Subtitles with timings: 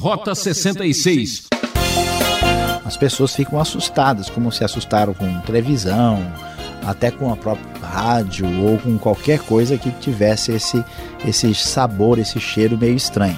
[0.00, 1.48] Rota 66.
[2.86, 6.26] As pessoas ficam assustadas, como se assustaram com televisão,
[6.86, 10.82] até com a própria rádio ou com qualquer coisa que tivesse esse,
[11.28, 13.36] esse sabor, esse cheiro meio estranho.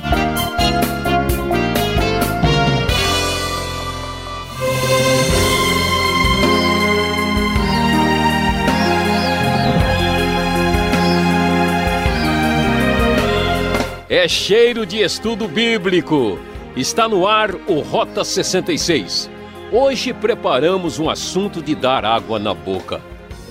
[14.09, 16.52] É cheiro de estudo bíblico.
[16.75, 19.31] Está no ar o Rota 66.
[19.71, 22.99] Hoje preparamos um assunto de dar água na boca.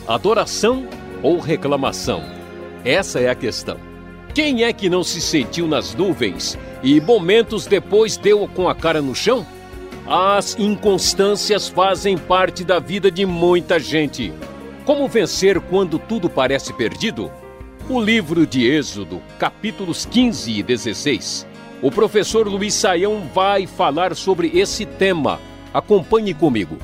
[0.07, 0.87] Adoração
[1.21, 2.23] ou reclamação?
[2.83, 3.77] Essa é a questão.
[4.33, 9.03] Quem é que não se sentiu nas nuvens e momentos depois deu com a cara
[9.03, 9.45] no chão?
[10.07, 14.33] As inconstâncias fazem parte da vida de muita gente.
[14.83, 17.31] Como vencer quando tudo parece perdido?
[17.87, 21.50] O livro de Êxodo, capítulos 15 e 16.
[21.81, 25.39] O professor Luiz Saião vai falar sobre esse tema.
[25.73, 26.77] Acompanhe comigo.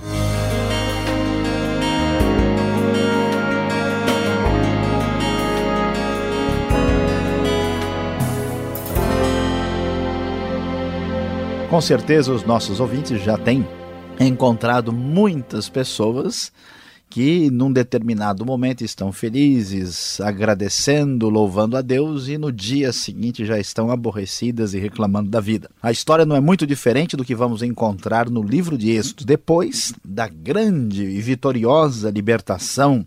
[11.69, 13.67] Com certeza os nossos ouvintes já têm
[14.19, 16.51] encontrado muitas pessoas
[17.09, 23.57] que num determinado momento estão felizes, agradecendo, louvando a Deus e no dia seguinte já
[23.59, 25.69] estão aborrecidas e reclamando da vida.
[25.81, 29.25] A história não é muito diferente do que vamos encontrar no livro de Êxodo.
[29.25, 33.05] Depois da grande e vitoriosa libertação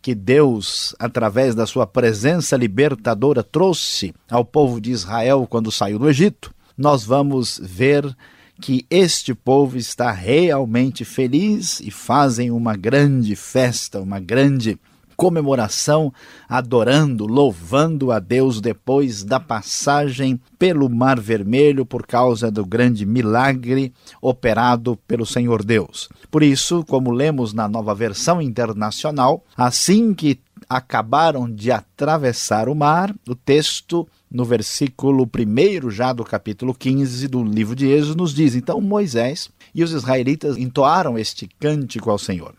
[0.00, 6.08] que Deus, através da sua presença libertadora, trouxe ao povo de Israel quando saiu do
[6.08, 8.16] Egito, nós vamos ver
[8.60, 14.78] que este povo está realmente feliz e fazem uma grande festa, uma grande
[15.18, 16.12] comemoração,
[16.48, 23.92] adorando, louvando a Deus depois da passagem pelo Mar Vermelho por causa do grande milagre
[24.22, 26.08] operado pelo Senhor Deus.
[26.30, 33.14] Por isso, como lemos na nova versão internacional, assim que acabaram de atravessar o mar,
[33.26, 38.54] o texto no versículo 1 já do capítulo 15 do livro de Êxodo nos diz:
[38.54, 42.54] Então Moisés e os israelitas entoaram este cântico ao Senhor.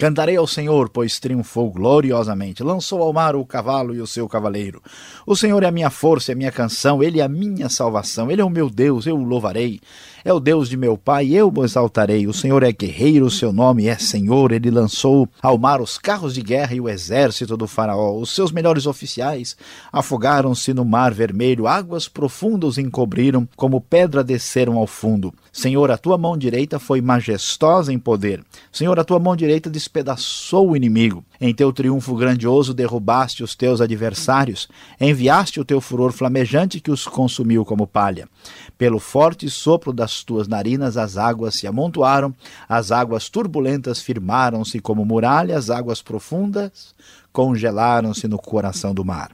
[0.00, 2.62] Cantarei ao Senhor, pois triunfou gloriosamente.
[2.62, 4.82] Lançou ao mar o cavalo e o seu cavaleiro.
[5.26, 8.30] O Senhor é a minha força, é a minha canção, ele é a minha salvação.
[8.30, 9.78] Ele é o meu Deus, eu o louvarei.
[10.22, 12.26] É o Deus de meu pai, eu o exaltarei.
[12.26, 14.52] O Senhor é guerreiro, o seu nome é Senhor.
[14.52, 18.18] Ele lançou ao mar os carros de guerra e o exército do Faraó.
[18.18, 19.56] Os seus melhores oficiais
[19.90, 21.66] afogaram-se no mar vermelho.
[21.66, 25.32] Águas profundas encobriram, como pedra desceram ao fundo.
[25.52, 28.44] Senhor, a tua mão direita foi majestosa em poder.
[28.70, 31.24] Senhor, a tua mão direita despedaçou o inimigo.
[31.40, 34.68] Em teu triunfo grandioso derrubaste os teus adversários.
[35.00, 38.28] Enviaste o teu furor flamejante que os consumiu como palha.
[38.76, 42.34] Pelo forte sopro das tuas narinas, as águas se amontoaram,
[42.68, 46.94] as águas turbulentas firmaram-se como muralhas, as águas profundas
[47.32, 49.30] congelaram-se no coração do mar.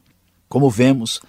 [0.48, 1.20] Como vemos,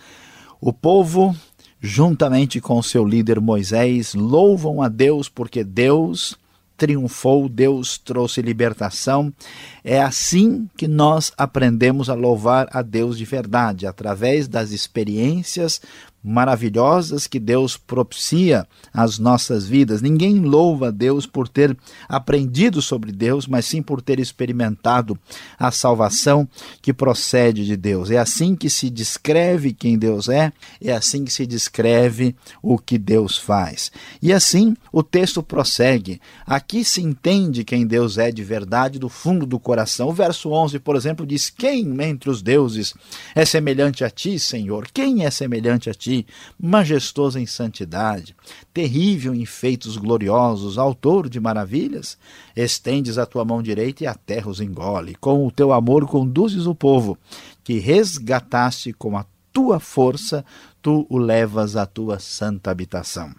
[0.60, 1.34] o povo,
[1.80, 6.38] juntamente com seu líder Moisés, louvam a Deus porque Deus
[6.76, 9.34] triunfou, Deus trouxe libertação.
[9.84, 15.82] É assim que nós aprendemos a louvar a Deus de verdade, através das experiências
[16.28, 20.02] maravilhosas que Deus propicia às nossas vidas.
[20.02, 21.76] Ninguém louva a Deus por ter
[22.10, 25.18] aprendido sobre Deus, mas sim por ter experimentado
[25.58, 26.48] a salvação
[26.82, 28.12] que procede de Deus.
[28.12, 30.52] É assim que se descreve quem Deus é,
[30.82, 33.90] é assim que se descreve o que Deus faz.
[34.22, 36.20] E assim o texto prossegue.
[36.46, 40.10] Aqui se entende quem Deus é de verdade do fundo do coração.
[40.10, 42.94] O verso 11, por exemplo, diz: Quem entre os deuses
[43.34, 44.88] é semelhante a ti, Senhor?
[44.94, 46.17] Quem é semelhante a ti?
[46.60, 48.36] Majestoso em santidade,
[48.74, 52.18] terrível em feitos gloriosos, autor de maravilhas,
[52.56, 55.16] estendes a tua mão direita e a terra os engole.
[55.16, 57.18] Com o teu amor conduzes o povo,
[57.64, 60.46] que resgataste com a tua força,
[60.82, 63.34] tu o levas à tua santa habitação.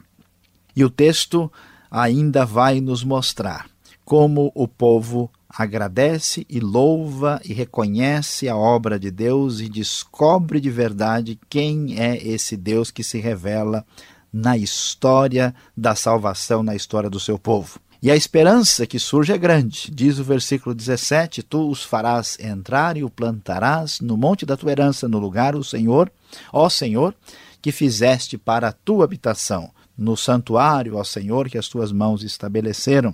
[0.74, 1.50] E o texto
[1.90, 3.68] ainda vai nos mostrar
[4.04, 10.70] como o povo agradece e louva e reconhece a obra de Deus e descobre de
[10.70, 13.84] verdade quem é esse Deus que se revela
[14.32, 17.80] na história da salvação, na história do seu povo.
[18.00, 19.90] E a esperança que surge é grande.
[19.92, 24.70] Diz o versículo 17: Tu os farás entrar e o plantarás no monte da tua
[24.70, 26.12] herança, no lugar, o Senhor,
[26.52, 27.12] ó Senhor,
[27.60, 33.12] que fizeste para a tua habitação no santuário ao Senhor que as tuas mãos estabeleceram,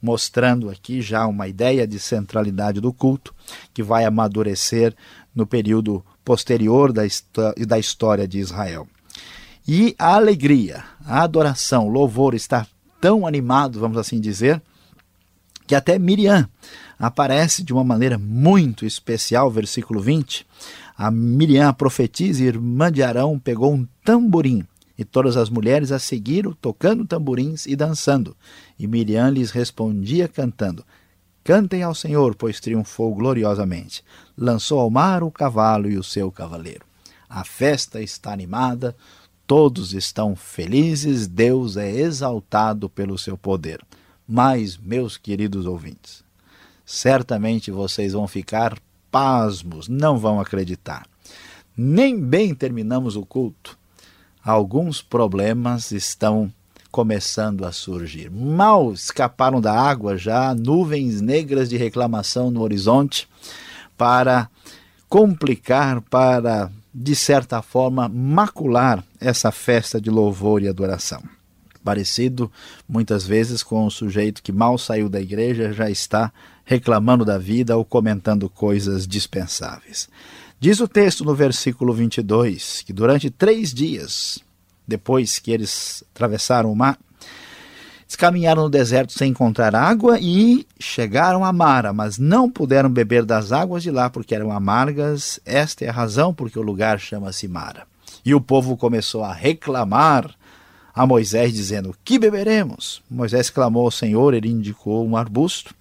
[0.00, 3.34] mostrando aqui já uma ideia de centralidade do culto
[3.72, 4.94] que vai amadurecer
[5.34, 7.02] no período posterior da,
[7.66, 8.86] da história de Israel.
[9.66, 12.66] E a alegria, a adoração, o louvor está
[13.00, 14.60] tão animado, vamos assim dizer,
[15.66, 16.48] que até Miriam
[16.98, 20.46] aparece de uma maneira muito especial, versículo 20.
[20.96, 24.66] A Miriam, a profetisa, irmã de Arão, pegou um tamborim
[24.98, 28.36] e todas as mulheres a seguiram, tocando tamborins e dançando.
[28.76, 30.84] E Miriam lhes respondia cantando:
[31.44, 34.02] Cantem ao Senhor, pois triunfou gloriosamente.
[34.36, 36.84] Lançou ao mar o cavalo e o seu cavaleiro.
[37.30, 38.96] A festa está animada,
[39.46, 43.80] todos estão felizes, Deus é exaltado pelo seu poder.
[44.26, 46.24] Mas, meus queridos ouvintes,
[46.84, 48.76] certamente vocês vão ficar
[49.10, 51.06] pasmos, não vão acreditar.
[51.76, 53.77] Nem bem terminamos o culto
[54.48, 56.50] alguns problemas estão
[56.90, 58.30] começando a surgir.
[58.30, 63.28] Mal escaparam da água já nuvens negras de reclamação no horizonte
[63.94, 64.48] para
[65.06, 71.22] complicar, para de certa forma macular essa festa de louvor e adoração.
[71.84, 72.50] Parecido
[72.88, 76.32] muitas vezes com o sujeito que mal saiu da igreja já está
[76.64, 80.08] reclamando da vida ou comentando coisas dispensáveis.
[80.60, 84.40] Diz o texto no versículo 22 que durante três dias,
[84.86, 86.98] depois que eles atravessaram o mar,
[88.00, 93.24] eles caminharam no deserto sem encontrar água e chegaram a Mara, mas não puderam beber
[93.24, 95.38] das águas de lá porque eram amargas.
[95.46, 97.86] Esta é a razão porque o lugar chama-se Mara.
[98.24, 100.34] E o povo começou a reclamar
[100.92, 103.00] a Moisés, dizendo: Que beberemos?
[103.08, 105.72] Moisés clamou ao Senhor, ele indicou um arbusto,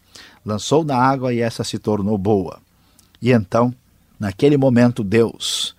[0.46, 2.60] lançou na água e essa se tornou boa.
[3.20, 3.74] E então
[4.20, 5.76] Naquele momento, Deus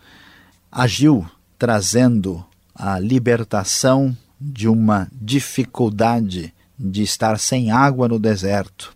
[0.71, 2.45] agiu trazendo
[2.75, 8.95] a libertação de uma dificuldade de estar sem água no deserto.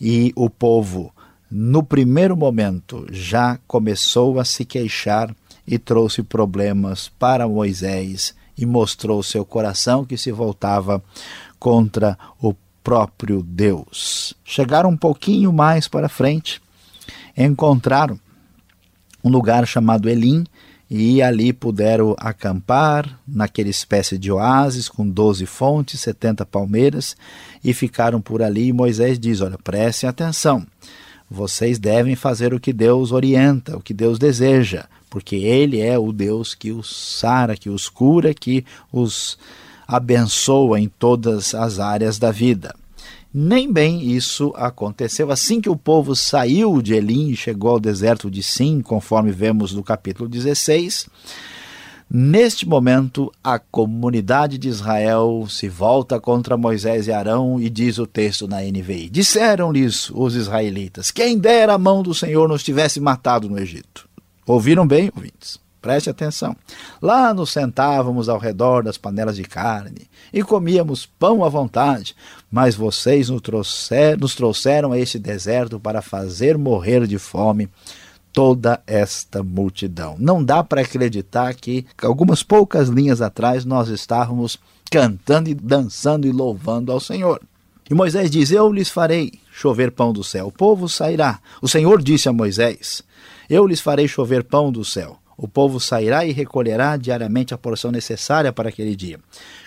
[0.00, 1.12] E o povo,
[1.50, 5.34] no primeiro momento, já começou a se queixar
[5.66, 11.02] e trouxe problemas para Moisés e mostrou seu coração que se voltava
[11.58, 14.34] contra o próprio Deus.
[14.44, 16.60] Chegaram um pouquinho mais para frente,
[17.36, 18.18] encontraram
[19.22, 20.44] um lugar chamado Elim,
[20.94, 27.16] e ali puderam acampar naquela espécie de oásis com 12 fontes, 70 palmeiras,
[27.64, 28.66] e ficaram por ali.
[28.66, 30.66] E Moisés diz: Olha, prestem atenção,
[31.30, 36.12] vocês devem fazer o que Deus orienta, o que Deus deseja, porque Ele é o
[36.12, 39.38] Deus que os sara, que os cura, que os
[39.88, 42.74] abençoa em todas as áreas da vida.
[43.34, 45.30] Nem bem isso aconteceu.
[45.30, 49.72] Assim que o povo saiu de Elim e chegou ao deserto de Sim, conforme vemos
[49.72, 51.08] no capítulo 16,
[52.10, 58.06] neste momento a comunidade de Israel se volta contra Moisés e Arão e diz o
[58.06, 63.48] texto na NVI: Disseram-lhes os israelitas: Quem dera a mão do Senhor nos tivesse matado
[63.48, 64.06] no Egito.
[64.46, 65.58] Ouviram bem, ouvintes?
[65.82, 66.56] Preste atenção.
[67.02, 72.14] Lá nos sentávamos ao redor das panelas de carne e comíamos pão à vontade,
[72.48, 77.68] mas vocês nos, trouxer, nos trouxeram a este deserto para fazer morrer de fome
[78.32, 80.14] toda esta multidão.
[80.18, 84.58] Não dá para acreditar que algumas poucas linhas atrás nós estávamos
[84.88, 87.40] cantando e dançando e louvando ao Senhor.
[87.90, 90.46] E Moisés diz: Eu lhes farei chover pão do céu.
[90.46, 91.40] O povo sairá.
[91.60, 93.02] O Senhor disse a Moisés:
[93.50, 95.18] Eu lhes farei chover pão do céu.
[95.42, 99.18] O povo sairá e recolherá diariamente a porção necessária para aquele dia.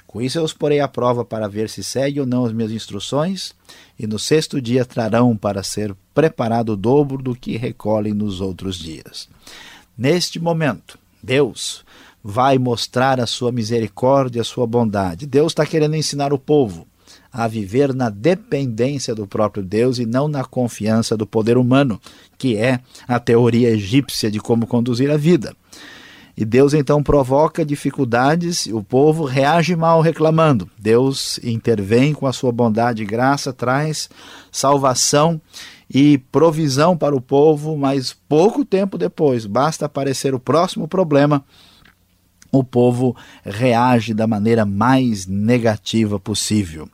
[0.07, 2.71] Com isso eu os porei à prova para ver se seguem ou não as minhas
[2.71, 3.53] instruções,
[3.99, 8.79] e no sexto dia trarão para ser preparado o dobro do que recolhem nos outros
[8.79, 9.27] dias.
[9.97, 11.83] Neste momento, Deus
[12.23, 15.27] vai mostrar a sua misericórdia, a sua bondade.
[15.27, 16.87] Deus está querendo ensinar o povo
[17.35, 21.99] a viver na dependência do próprio Deus e não na confiança do poder humano,
[22.37, 25.53] que é a teoria egípcia de como conduzir a vida.
[26.37, 30.69] E Deus então provoca dificuldades, o povo reage mal reclamando.
[30.79, 34.09] Deus intervém com a sua bondade e graça, traz
[34.49, 35.39] salvação
[35.93, 41.43] e provisão para o povo, mas pouco tempo depois, basta aparecer o próximo problema,
[42.59, 46.89] o povo reage da maneira mais negativa possível.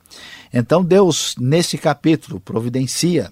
[0.52, 3.30] Então Deus, nesse capítulo, providencia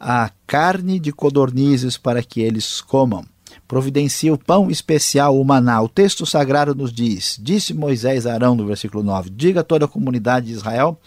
[0.00, 3.24] a carne de codornizes para que eles comam.
[3.66, 5.82] Providencia o pão especial, o maná.
[5.82, 9.84] O texto sagrado nos diz: Disse Moisés a Arão, no versículo 9: Diga a toda
[9.84, 10.98] a comunidade de Israel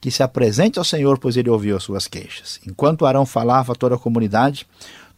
[0.00, 2.60] que se apresente ao Senhor, pois ele ouviu as suas queixas.
[2.66, 4.66] Enquanto Arão falava a toda a comunidade,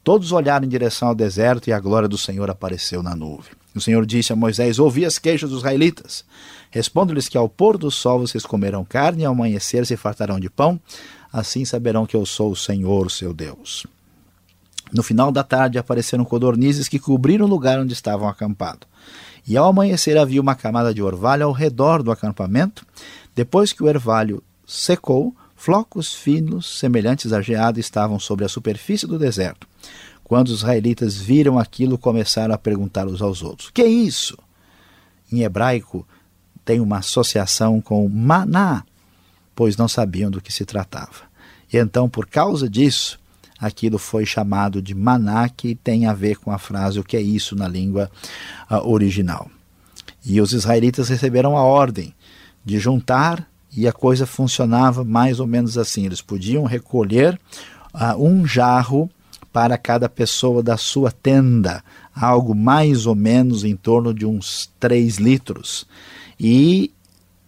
[0.04, 3.52] todos olharam em direção ao deserto e a glória do Senhor apareceu na nuvem.
[3.76, 6.24] O Senhor disse a Moisés: Ouvi as queixas dos israelitas.
[6.70, 10.48] Respondo-lhes que ao pôr do sol vocês comerão carne, e ao amanhecer se fartarão de
[10.48, 10.80] pão.
[11.30, 13.86] Assim saberão que eu sou o Senhor, seu Deus.
[14.90, 18.88] No final da tarde apareceram codornizes que cobriram o lugar onde estavam acampados.
[19.46, 22.86] E ao amanhecer havia uma camada de orvalho ao redor do acampamento.
[23.34, 29.18] Depois que o orvalho secou, flocos finos, semelhantes a geada, estavam sobre a superfície do
[29.18, 29.66] deserto.
[30.28, 34.36] Quando os israelitas viram aquilo, começaram a perguntar uns aos outros: Que é isso?
[35.30, 36.04] Em hebraico,
[36.64, 38.82] tem uma associação com maná,
[39.54, 41.30] pois não sabiam do que se tratava.
[41.72, 43.20] E então, por causa disso,
[43.56, 47.22] aquilo foi chamado de maná, que tem a ver com a frase o que é
[47.22, 48.10] isso na língua
[48.68, 49.48] uh, original.
[50.24, 52.12] E os israelitas receberam a ordem
[52.64, 57.38] de juntar, e a coisa funcionava mais ou menos assim: eles podiam recolher
[57.94, 59.08] uh, um jarro
[59.56, 61.82] para cada pessoa da sua tenda,
[62.14, 65.86] algo mais ou menos em torno de uns 3 litros.
[66.38, 66.92] E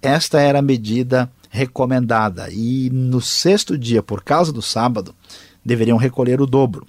[0.00, 2.48] esta era a medida recomendada.
[2.50, 5.14] E no sexto dia, por causa do sábado,
[5.62, 6.86] deveriam recolher o dobro.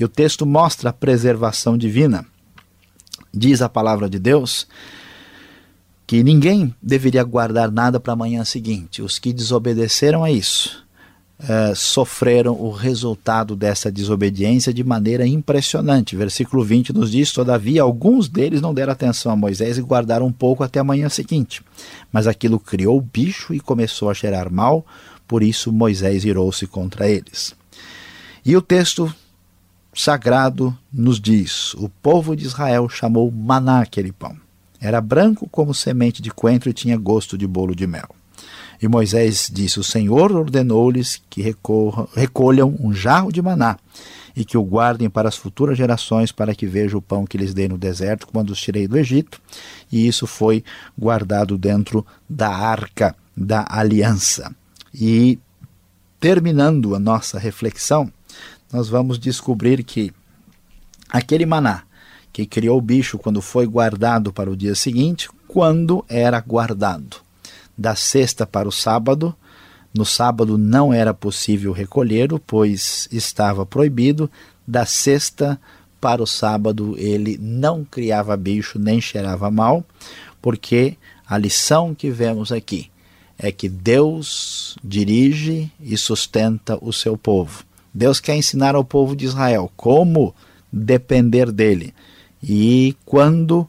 [0.00, 2.24] E o texto mostra a preservação divina.
[3.34, 4.66] Diz a palavra de Deus
[6.06, 9.02] que ninguém deveria guardar nada para a manhã seguinte.
[9.02, 10.83] Os que desobedeceram a isso
[11.40, 16.16] uh, sofreram o resultado dessa desobediência de maneira impressionante.
[16.16, 20.32] Versículo 20 nos diz: Todavia, alguns deles não deram atenção a Moisés e guardaram um
[20.32, 21.62] pouco até a manhã seguinte.
[22.12, 24.84] Mas aquilo criou bicho e começou a cheirar mal,
[25.26, 27.54] por isso Moisés irou-se contra eles.
[28.44, 29.12] E o texto
[29.94, 34.36] sagrado nos diz: o povo de Israel chamou maná aquele pão.
[34.80, 38.13] Era branco como semente de coentro e tinha gosto de bolo de mel.
[38.84, 43.78] E Moisés disse: O Senhor ordenou-lhes que recolham um jarro de maná
[44.36, 47.54] e que o guardem para as futuras gerações, para que vejam o pão que lhes
[47.54, 49.40] dei no deserto, quando os tirei do Egito.
[49.90, 50.62] E isso foi
[50.98, 54.54] guardado dentro da arca da aliança.
[54.92, 55.38] E
[56.20, 58.12] terminando a nossa reflexão,
[58.70, 60.12] nós vamos descobrir que
[61.08, 61.84] aquele maná
[62.30, 67.23] que criou o bicho quando foi guardado para o dia seguinte, quando era guardado.
[67.76, 69.34] Da sexta para o sábado,
[69.92, 74.30] no sábado não era possível recolhê-lo, pois estava proibido.
[74.66, 75.60] Da sexta
[76.00, 79.84] para o sábado ele não criava bicho nem cheirava mal,
[80.42, 82.90] porque a lição que vemos aqui
[83.38, 87.64] é que Deus dirige e sustenta o seu povo.
[87.92, 90.34] Deus quer ensinar ao povo de Israel como
[90.72, 91.94] depender dele.
[92.42, 93.68] E quando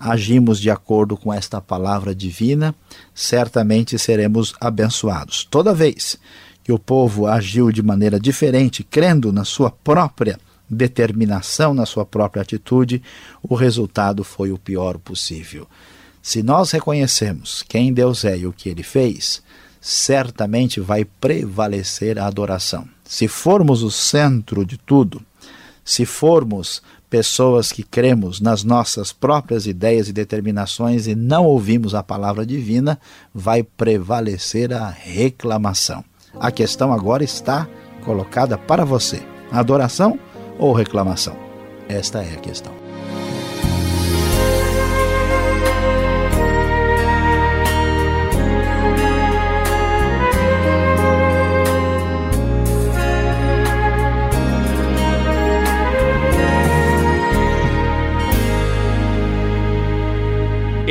[0.00, 2.74] agimos de acordo com esta palavra divina,
[3.14, 5.46] certamente seremos abençoados.
[5.50, 6.18] Toda vez
[6.64, 12.42] que o povo agiu de maneira diferente, crendo na sua própria determinação, na sua própria
[12.42, 13.02] atitude,
[13.42, 15.66] o resultado foi o pior possível.
[16.22, 19.42] Se nós reconhecemos quem Deus é e o que ele fez,
[19.80, 22.86] certamente vai prevalecer a adoração.
[23.04, 25.22] Se formos o centro de tudo,
[25.84, 32.02] se formos pessoas que cremos nas nossas próprias ideias e determinações e não ouvimos a
[32.02, 32.98] palavra divina,
[33.34, 36.04] vai prevalecer a reclamação.
[36.38, 37.68] A questão agora está
[38.04, 40.18] colocada para você: adoração
[40.58, 41.36] ou reclamação?
[41.88, 42.79] Esta é a questão.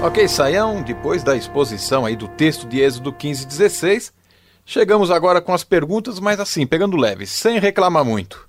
[0.03, 4.13] Ok, Saião, depois da exposição aí do texto de Êxodo 15 16,
[4.65, 8.49] chegamos agora com as perguntas, mas assim, pegando leve, sem reclamar muito.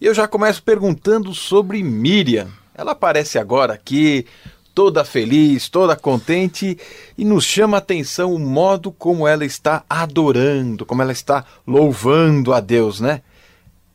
[0.00, 2.48] E eu já começo perguntando sobre Miriam.
[2.74, 4.26] Ela aparece agora aqui,
[4.74, 6.76] toda feliz, toda contente,
[7.16, 12.52] e nos chama a atenção o modo como ela está adorando, como ela está louvando
[12.52, 13.22] a Deus, né?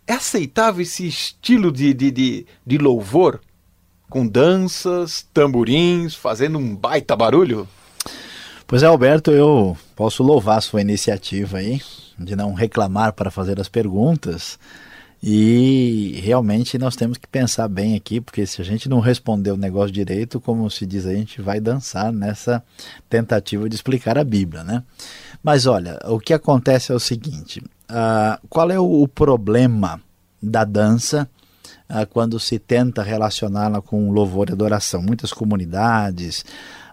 [0.05, 3.41] É aceitável esse estilo de, de, de, de louvor?
[4.09, 7.67] Com danças, tamborins, fazendo um baita barulho?
[8.67, 11.81] Pois é, Alberto, eu posso louvar sua iniciativa aí,
[12.19, 14.59] de não reclamar para fazer as perguntas.
[15.23, 19.57] E realmente nós temos que pensar bem aqui, porque se a gente não responder o
[19.57, 22.61] negócio direito, como se diz, a gente vai dançar nessa
[23.09, 24.83] tentativa de explicar a Bíblia, né?
[25.41, 30.01] Mas olha, o que acontece é o seguinte: uh, qual é o, o, problema
[30.43, 31.27] da dança
[31.89, 35.01] uh, quando se tenta relacioná-la com louvor e adoração?
[35.01, 36.43] Muitas comunidades,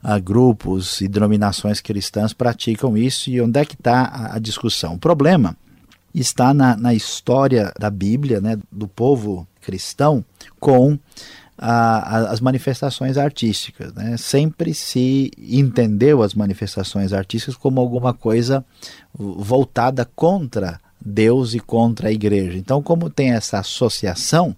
[0.04, 4.94] uh, grupos e denominações cristãs praticam isso, e onde é que está a, a discussão?
[4.94, 5.56] O problema
[6.14, 10.24] está na, na história da Bíblia, né, do povo cristão,
[10.60, 10.98] com
[11.58, 13.92] a, a, as manifestações artísticas.
[13.94, 14.16] Né?
[14.16, 18.64] Sempre se entendeu as manifestações artísticas como alguma coisa
[19.16, 22.56] voltada contra Deus e contra a igreja.
[22.56, 24.56] Então, como tem essa associação,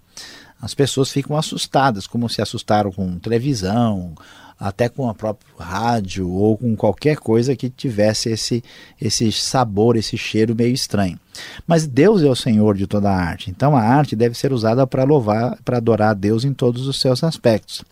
[0.61, 4.15] as pessoas ficam assustadas, como se assustaram com televisão,
[4.59, 8.63] até com a própria rádio ou com qualquer coisa que tivesse esse,
[8.99, 11.19] esse sabor, esse cheiro meio estranho.
[11.67, 14.85] Mas Deus é o Senhor de toda a arte, então a arte deve ser usada
[14.87, 17.83] para louvar, para adorar a Deus em todos os seus aspectos.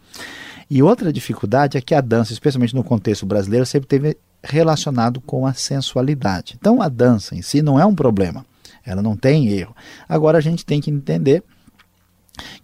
[0.68, 5.46] E outra dificuldade é que a dança, especialmente no contexto brasileiro, sempre teve relacionado com
[5.46, 6.56] a sensualidade.
[6.60, 8.44] Então a dança em si não é um problema,
[8.84, 9.76] ela não tem erro.
[10.10, 11.44] Agora a gente tem que entender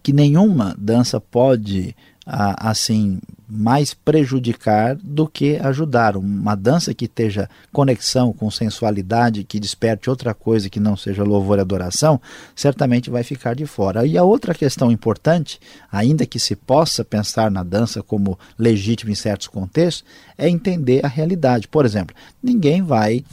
[0.02, 6.16] que nenhuma dança pode assim mais prejudicar do que ajudar.
[6.16, 11.58] Uma dança que esteja conexão com sensualidade, que desperte outra coisa que não seja louvor
[11.58, 12.20] e adoração,
[12.54, 14.06] certamente vai ficar de fora.
[14.06, 15.60] E a outra questão importante,
[15.90, 20.04] ainda que se possa pensar na dança como legítima em certos contextos,
[20.38, 21.68] é entender a realidade.
[21.68, 23.24] Por exemplo, ninguém vai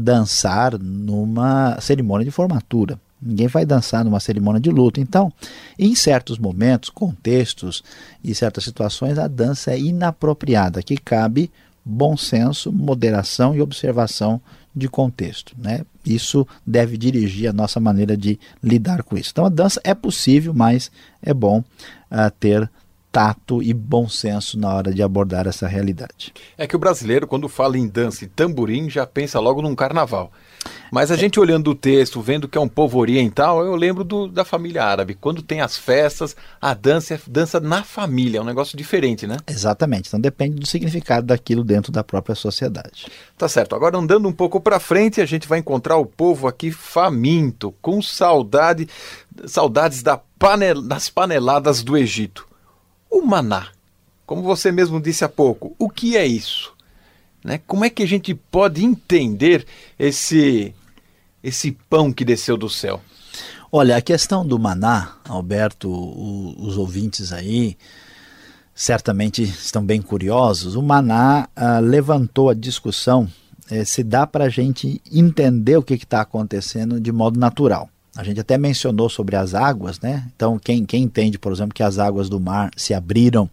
[0.00, 3.00] dançar numa cerimônia de formatura.
[3.20, 5.00] Ninguém vai dançar numa cerimônia de luto.
[5.00, 5.32] Então,
[5.78, 7.82] em certos momentos, contextos
[8.22, 11.50] e certas situações, a dança é inapropriada, que cabe
[11.84, 14.40] bom senso, moderação e observação
[14.74, 15.54] de contexto.
[15.56, 15.82] Né?
[16.04, 19.30] Isso deve dirigir a nossa maneira de lidar com isso.
[19.32, 20.90] Então, a dança é possível, mas
[21.22, 22.70] é bom uh, ter
[23.10, 26.34] tato e bom senso na hora de abordar essa realidade.
[26.58, 30.30] É que o brasileiro, quando fala em dança e tamborim, já pensa logo num carnaval.
[30.90, 34.28] Mas a gente olhando o texto, vendo que é um povo oriental, eu lembro do,
[34.28, 35.14] da família árabe.
[35.14, 39.36] Quando tem as festas, a dança é dança na família, é um negócio diferente, né?
[39.46, 40.08] Exatamente.
[40.08, 43.06] Então depende do significado daquilo dentro da própria sociedade.
[43.36, 43.74] Tá certo.
[43.74, 48.00] Agora andando um pouco para frente, a gente vai encontrar o povo aqui faminto, com
[48.00, 48.88] saudade,
[49.46, 52.46] saudades da panel, das paneladas do Egito.
[53.10, 53.68] O maná,
[54.24, 56.74] como você mesmo disse há pouco, o que é isso?
[57.44, 57.60] Né?
[57.66, 59.64] Como é que a gente pode entender
[59.98, 60.74] esse,
[61.42, 63.00] esse pão que desceu do céu?
[63.70, 67.76] Olha, a questão do maná, Alberto, o, os ouvintes aí
[68.74, 70.76] certamente estão bem curiosos.
[70.76, 73.28] O maná ah, levantou a discussão
[73.70, 77.88] eh, se dá para a gente entender o que está acontecendo de modo natural.
[78.16, 80.24] A gente até mencionou sobre as águas, né?
[80.34, 83.48] Então, quem, quem entende, por exemplo, que as águas do mar se abriram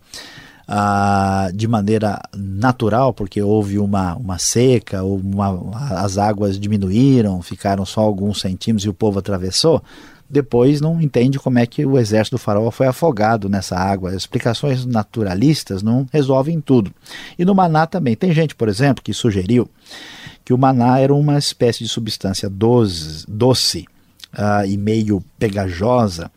[0.68, 7.86] ah, de maneira natural, porque houve uma, uma seca, ou uma, as águas diminuíram, ficaram
[7.86, 9.84] só alguns centímetros e o povo atravessou,
[10.30, 14.10] depois não entende como é que o exército do faraó foi afogado nessa água.
[14.10, 16.92] As explicações naturalistas não resolvem tudo.
[17.38, 18.16] E no maná também.
[18.16, 19.70] Tem gente, por exemplo, que sugeriu
[20.44, 23.86] que o maná era uma espécie de substância doce, doce
[24.34, 26.32] uh, e meio pegajosa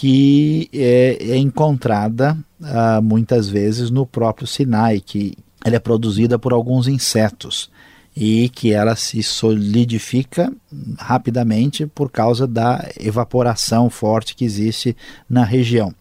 [0.00, 6.54] que é, é encontrada uh, muitas vezes no próprio Sinai, que ela é produzida por
[6.54, 7.70] alguns insetos
[8.16, 10.50] e que ela se solidifica
[10.98, 14.96] rapidamente por causa da evaporação forte que existe
[15.28, 15.94] na região.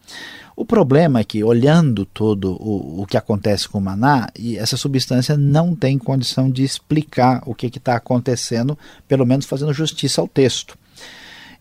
[0.55, 5.35] O problema é que, olhando todo o, o que acontece com o maná, essa substância
[5.35, 8.77] não tem condição de explicar o que está acontecendo,
[9.09, 10.78] pelo menos fazendo justiça ao texto.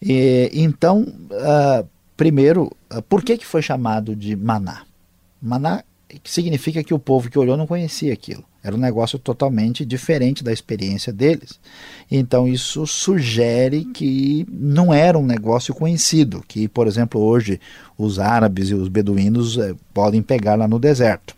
[0.00, 4.82] E, então, uh, primeiro, uh, por que, que foi chamado de maná?
[5.40, 5.82] Maná
[6.24, 8.44] significa que o povo que olhou não conhecia aquilo.
[8.62, 11.60] Era um negócio totalmente diferente da experiência deles.
[12.10, 17.60] Então isso sugere que não era um negócio conhecido, que, por exemplo, hoje
[17.96, 21.36] os árabes e os beduínos eh, podem pegar lá no deserto.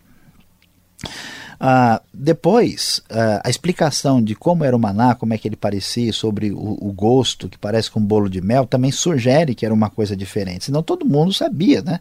[1.62, 6.10] Ah, depois, ah, a explicação de como era o maná, como é que ele parecia,
[6.10, 9.74] sobre o, o, gosto, que parece com um bolo de mel, também sugere que era
[9.74, 10.64] uma coisa diferente.
[10.64, 12.00] Senão todo mundo sabia, né?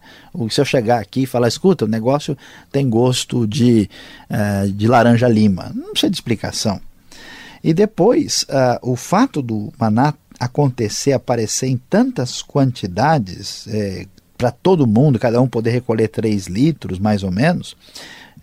[0.50, 2.38] Se eu chegar aqui e falar, escuta, o negócio
[2.72, 3.90] tem gosto de,
[4.30, 5.74] ah, de laranja-lima.
[5.76, 6.80] Não precisa de explicação.
[7.62, 14.06] E depois, uh, o fato do maná acontecer, aparecer em tantas quantidades, é,
[14.38, 17.76] para todo mundo, cada um poder recolher 3 litros, mais ou menos,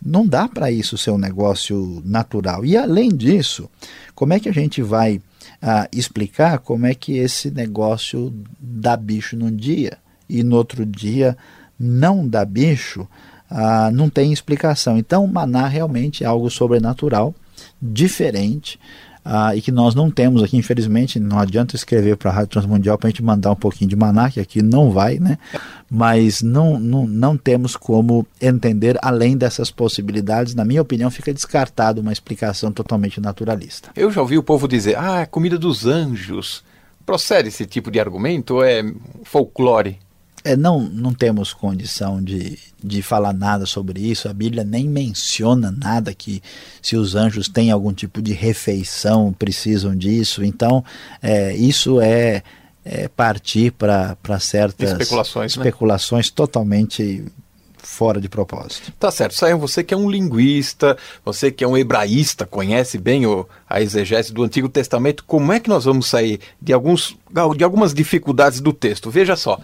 [0.04, 2.64] não dá para isso ser um negócio natural.
[2.64, 3.68] E além disso,
[4.14, 9.36] como é que a gente vai uh, explicar como é que esse negócio dá bicho
[9.36, 11.36] num dia e no outro dia
[11.78, 13.06] não dá bicho?
[13.50, 14.98] Uh, não tem explicação.
[14.98, 17.34] Então, o maná realmente é algo sobrenatural,
[17.80, 18.78] diferente,
[19.28, 22.96] ah, e que nós não temos aqui, infelizmente, não adianta escrever para a Rádio Transmundial
[22.96, 25.36] para a gente mandar um pouquinho de maná, que aqui não vai, né?
[25.90, 30.54] Mas não, não, não temos como entender além dessas possibilidades.
[30.54, 33.90] Na minha opinião, fica descartado uma explicação totalmente naturalista.
[33.96, 36.62] Eu já ouvi o povo dizer, ah, é comida dos anjos.
[37.04, 38.84] Procede esse tipo de argumento ou é
[39.24, 39.98] folclore?
[40.46, 44.28] É, não, não temos condição de, de falar nada sobre isso.
[44.28, 46.40] A Bíblia nem menciona nada que
[46.80, 50.44] se os anjos têm algum tipo de refeição, precisam disso.
[50.44, 50.84] Então,
[51.20, 52.44] é, isso é,
[52.84, 55.62] é partir para certas especulações, né?
[55.62, 56.32] especulações né?
[56.36, 57.24] totalmente
[57.86, 58.92] fora de propósito.
[59.00, 59.34] Tá certo.
[59.34, 63.80] Saiam, você que é um linguista, você que é um hebraísta, conhece bem o, a
[63.80, 67.16] exegese do Antigo Testamento, como é que nós vamos sair de, alguns,
[67.56, 69.10] de algumas dificuldades do texto?
[69.10, 69.60] Veja só.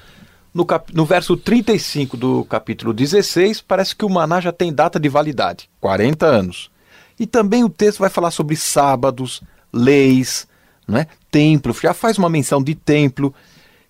[0.54, 0.94] No, cap...
[0.94, 5.68] no verso 35 do capítulo 16, parece que o maná já tem data de validade
[5.80, 6.70] 40 anos.
[7.18, 10.46] E também o texto vai falar sobre sábados, leis,
[10.86, 11.06] né?
[11.30, 13.34] templo, já faz uma menção de templo.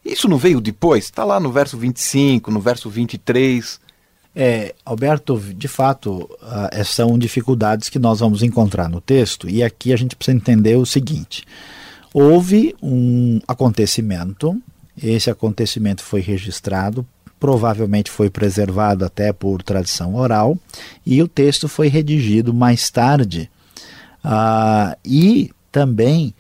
[0.05, 1.05] Isso não veio depois?
[1.05, 3.81] Está lá no verso 25, no verso 23.
[4.35, 9.93] É, Alberto, de fato, uh, são dificuldades que nós vamos encontrar no texto, e aqui
[9.93, 11.45] a gente precisa entender o seguinte:
[12.15, 14.61] houve um acontecimento
[15.01, 17.07] esse acontecimento foi registrado,
[17.39, 20.57] provavelmente foi preservado até por tradição oral,
[21.05, 23.51] e o texto foi redigido mais tarde.
[24.23, 26.35] Ah, e também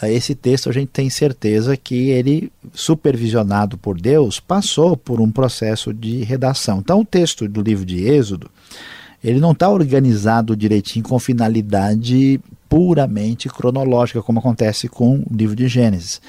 [0.00, 5.30] ah, esse texto a gente tem certeza que ele, supervisionado por Deus, passou por um
[5.30, 6.78] processo de redação.
[6.78, 8.50] Então, o texto do livro de Êxodo,
[9.22, 12.40] ele não está organizado direitinho com finalidade
[12.74, 16.20] puramente cronológica, como acontece com o livro de Gênesis.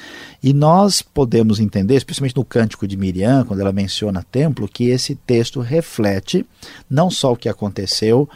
[0.44, 5.16] E nós podemos entender, especialmente no Cântico de Miriam, quando ela menciona templo, que esse
[5.16, 6.46] texto reflete
[6.88, 8.30] não só o que aconteceu,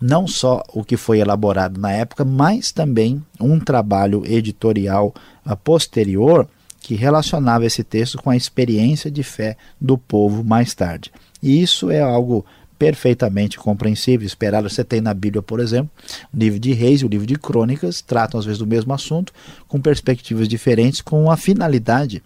[0.00, 5.12] não só o que foi elaborado na época, mas também um trabalho editorial
[5.44, 6.48] ah, posterior
[6.78, 11.10] que relacionava esse texto com a experiência de fé do povo mais tarde.
[11.42, 12.46] E isso é algo
[12.78, 14.68] perfeitamente compreensível, esperado.
[14.68, 15.90] Você tem na Bíblia, por exemplo,
[16.32, 19.32] o livro de Reis e o livro de Crônicas, tratam às vezes do mesmo assunto,
[19.66, 22.22] com perspectivas diferentes, com a finalidade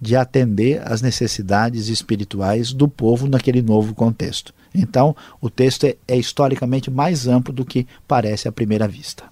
[0.00, 4.52] de atender às necessidades espirituais do povo naquele novo contexto.
[4.74, 9.24] Então, o texto é, é historicamente mais amplo do que parece à primeira vista.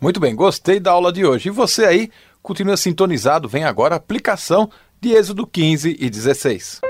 [0.00, 1.48] Muito bem, gostei da aula de hoje.
[1.48, 2.10] E você aí,
[2.42, 6.80] continua sintonizado, vem agora a aplicação de Êxodo 15 e 16.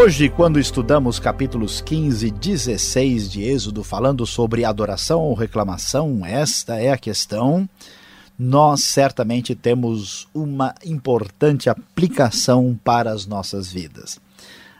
[0.00, 6.76] Hoje, quando estudamos capítulos 15 e 16 de Êxodo, falando sobre adoração ou reclamação, esta
[6.76, 7.68] é a questão.
[8.38, 14.20] Nós certamente temos uma importante aplicação para as nossas vidas.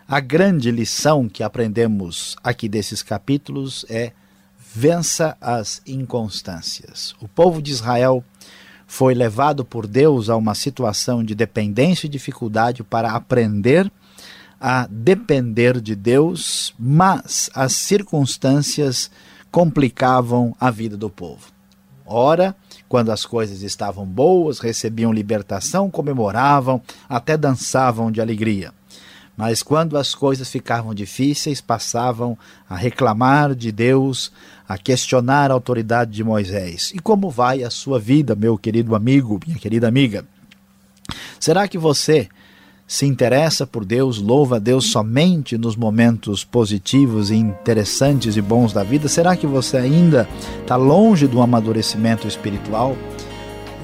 [0.06, 4.12] A grande lição que aprendemos aqui desses capítulos é
[4.72, 7.16] vença as inconstâncias.
[7.20, 8.22] O povo de Israel
[8.86, 13.90] foi levado por Deus a uma situação de dependência e dificuldade para aprender
[14.60, 19.10] a depender de Deus, mas as circunstâncias
[19.50, 21.46] complicavam a vida do povo.
[22.04, 22.56] Ora,
[22.88, 28.72] quando as coisas estavam boas, recebiam libertação, comemoravam, até dançavam de alegria.
[29.36, 32.36] Mas quando as coisas ficavam difíceis, passavam
[32.68, 34.32] a reclamar de Deus,
[34.68, 36.90] a questionar a autoridade de Moisés.
[36.92, 40.24] E como vai a sua vida, meu querido amigo, minha querida amiga?
[41.38, 42.28] Será que você
[42.88, 48.72] se interessa por Deus, louva a Deus somente nos momentos positivos e interessantes e bons
[48.72, 49.08] da vida?
[49.08, 50.26] Será que você ainda
[50.62, 52.96] está longe do amadurecimento espiritual?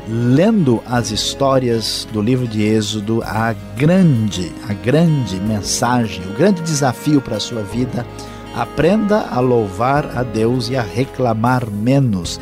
[0.08, 7.20] Lendo as histórias do livro de Êxodo, a grande, a grande mensagem, o grande desafio
[7.20, 8.06] para a sua vida,
[8.56, 12.40] aprenda a louvar a Deus e a reclamar menos.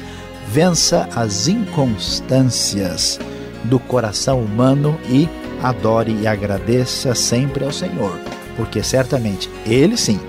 [0.48, 3.18] Vença as inconstâncias
[3.64, 5.28] do coração humano e
[5.62, 8.18] adore e agradeça sempre ao Senhor,
[8.56, 10.20] porque certamente Ele sim